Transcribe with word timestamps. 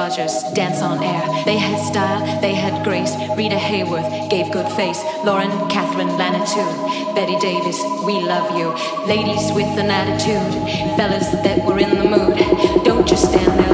Rogers, 0.00 0.44
dance 0.54 0.80
on 0.80 1.04
air. 1.04 1.44
They 1.44 1.58
had 1.58 1.78
style, 1.78 2.40
they 2.40 2.54
had 2.54 2.82
grace. 2.82 3.14
Rita 3.36 3.56
Hayworth 3.56 4.30
gave 4.30 4.50
good 4.50 4.66
face. 4.72 4.98
Lauren 5.26 5.50
Catherine 5.68 6.08
Lanitou, 6.16 7.14
Bette 7.14 7.38
Davis, 7.38 7.78
we 8.06 8.14
love 8.14 8.48
you. 8.56 8.68
Ladies 9.06 9.52
with 9.52 9.68
an 9.76 9.90
attitude, 9.90 10.54
fellas 10.96 11.28
that 11.44 11.66
were 11.66 11.78
in 11.78 11.90
the 11.90 12.08
mood. 12.14 12.82
Don't 12.82 13.06
just 13.06 13.28
stand 13.28 13.60
there, 13.60 13.69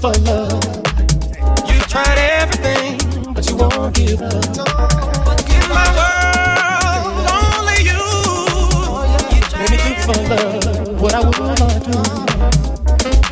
for 0.00 0.12
love. 0.28 0.62
You 1.68 1.78
tried 1.88 2.18
everything, 2.18 3.32
but 3.32 3.48
you 3.48 3.56
won't 3.56 3.94
give 3.94 4.20
up. 4.20 4.34
In 5.48 5.64
my 5.72 5.86
world, 5.96 7.06
only 7.32 7.78
you. 7.90 8.04
Make 9.58 9.70
me 9.70 9.78
do 9.84 9.92
for 10.04 10.18
love 10.28 11.00
what 11.00 11.14
I 11.14 11.20
would 11.24 11.58
not 11.60 11.78
do. 11.86 11.96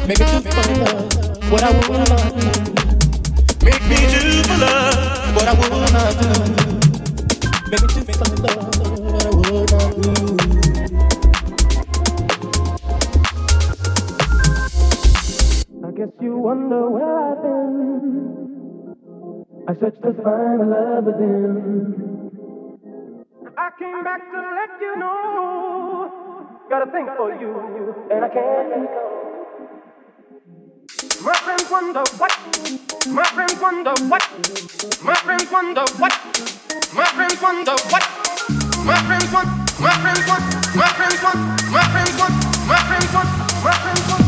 Make 0.07 0.19
me 0.21 0.27
do 0.27 0.41
for 0.41 0.67
love 0.81 1.53
what 1.53 1.63
I 1.63 1.71
would 1.71 2.05
not 2.09 2.31
do. 2.41 2.49
Make 3.65 3.83
me 3.89 3.97
do 3.97 4.43
for 4.45 4.59
love 4.59 5.37
what 5.37 5.47
I 5.49 5.55
would 5.61 5.93
not 5.93 6.13
do. 6.21 6.29
Make 7.71 7.83
me 7.83 7.89
do 7.89 8.01
for 8.13 8.31
love 8.43 8.73
what 9.13 9.25
I 9.25 9.31
would 9.35 9.71
not 9.71 9.91
do. 10.03 10.54
wonder 16.65 16.89
where 16.91 17.19
I've 17.19 17.43
been. 17.43 18.97
I 19.69 19.73
searched 19.81 20.03
to 20.03 20.13
find 20.23 20.61
a 20.61 20.67
love 20.67 21.05
within. 21.05 22.31
I 23.57 23.71
came 23.79 24.05
back 24.05 24.21
to 24.33 24.39
let 24.39 24.81
you 24.81 24.97
know. 24.97 26.11
Got 26.71 26.89
a 26.89 26.91
thing 26.91 27.07
for 27.17 27.31
you, 27.41 27.95
and 28.11 28.25
I 28.25 28.29
can't 28.29 28.69
let 28.71 28.89
go. 28.89 29.05
My 31.25 31.35
friends 31.45 31.71
wonder 31.71 32.05
what. 32.17 32.33
My 33.09 33.25
friends 33.25 33.61
wonder 33.61 33.95
what. 34.09 34.25
My 35.05 35.15
friends 35.15 35.51
wonder 35.53 35.85
what. 36.01 36.15
My 36.95 37.07
friends 37.17 37.43
wonder 37.43 37.77
what. 37.93 38.05
My 38.85 38.97
friends 39.05 39.33
want. 39.33 39.49
My 39.81 39.93
friends 40.01 40.27
want. 40.29 40.45
My 40.77 40.89
friends 40.97 41.23
want. 41.23 41.39
My 41.73 41.85
friends 41.93 42.17
want. 42.19 42.35
My 42.69 42.79
friends 42.89 43.13
want. 43.13 43.29
My 43.65 43.73
friends 43.73 44.09
want. 44.11 44.24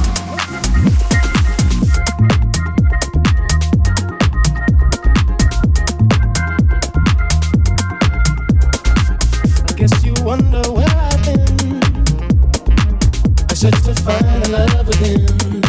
find 14.07 14.53
love 14.53 14.87
within. 14.87 15.66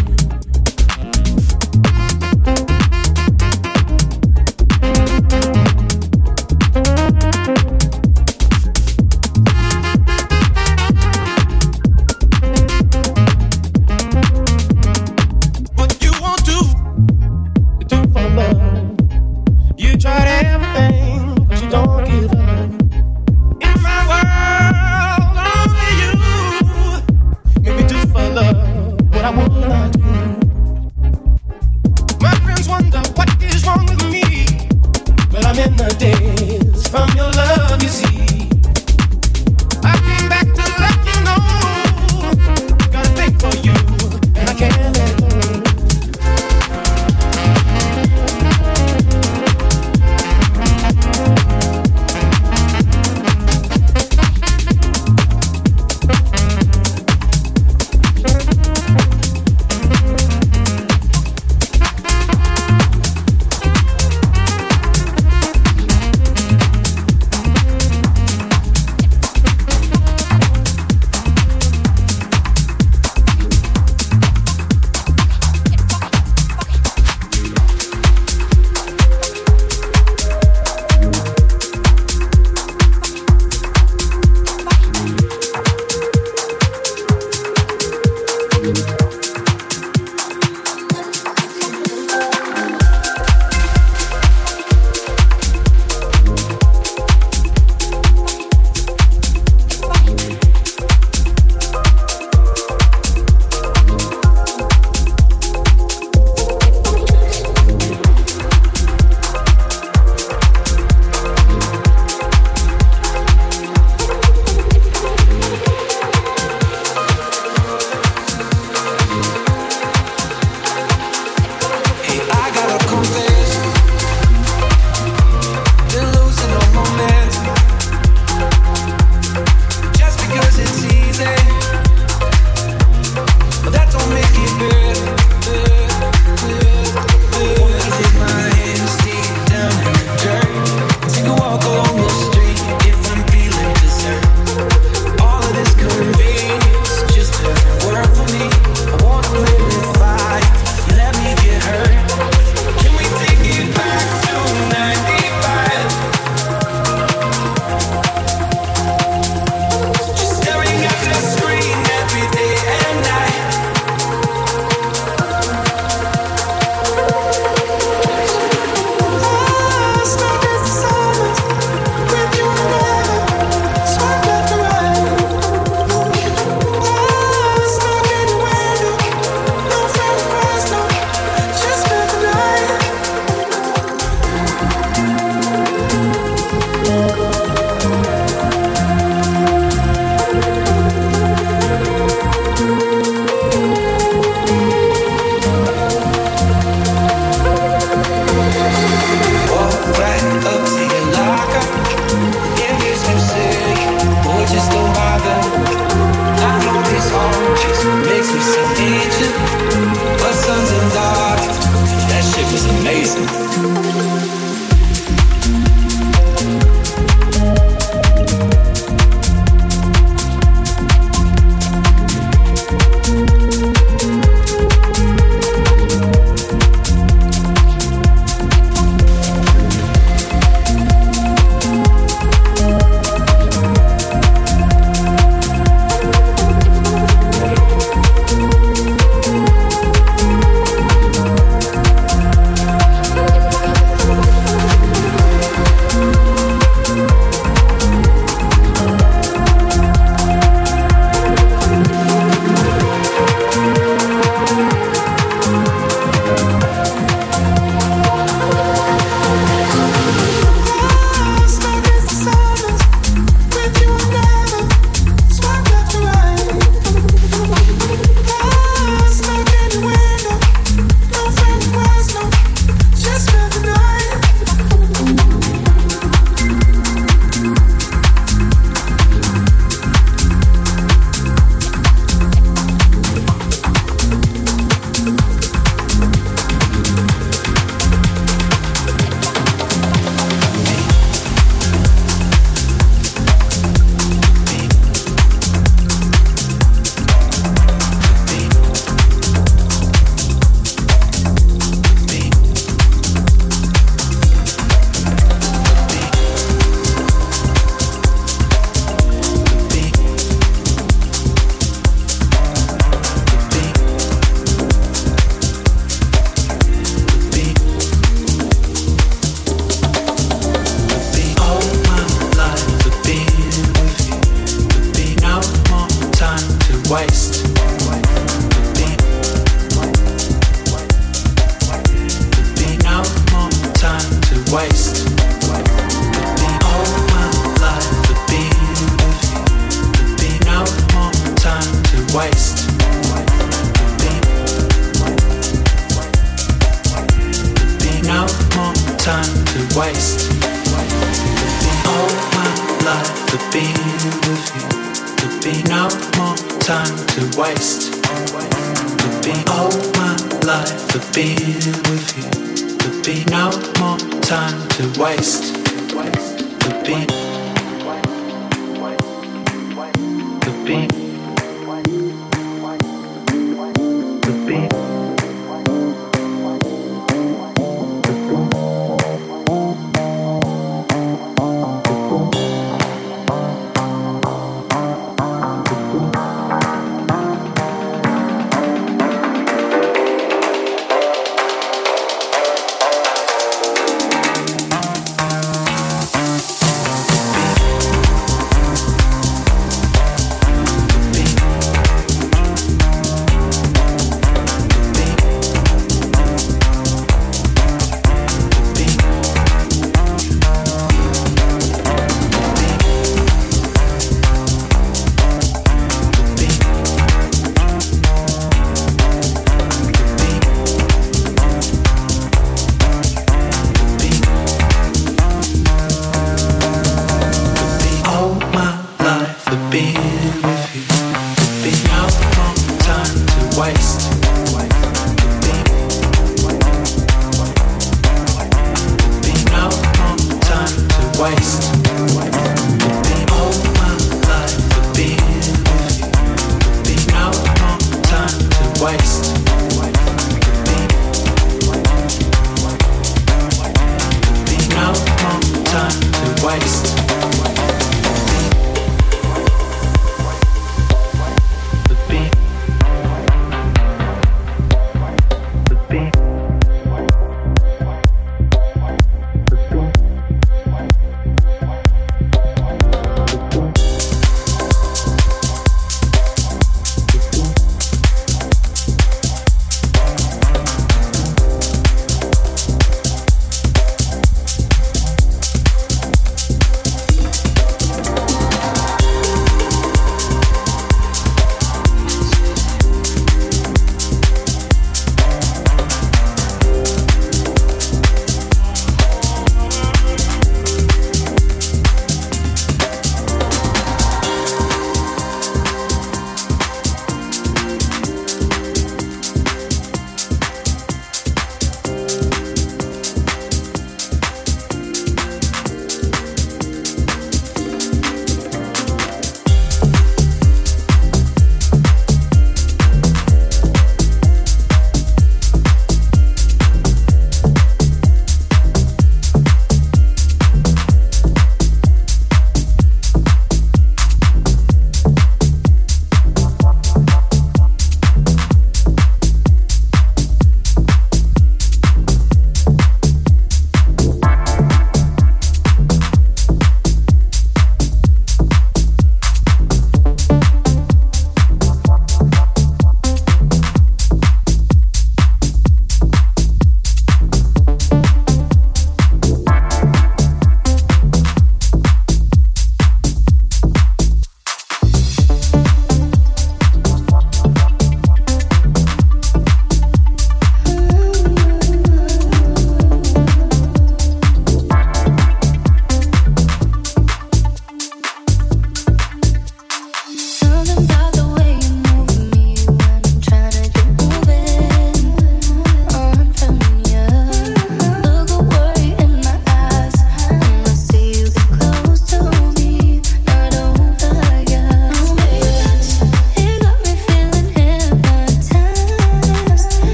beat. 374.47 374.96